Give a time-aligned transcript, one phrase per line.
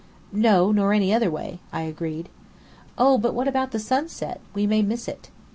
[0.33, 2.27] "No, nor any other way," I agreed.
[2.97, 4.41] "Oh, but what about the sunset?
[4.55, 5.29] We may miss it."